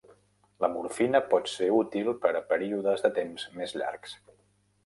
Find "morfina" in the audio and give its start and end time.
0.75-1.19